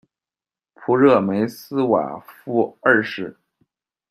[0.73, 3.37] 普热梅斯瓦夫二世。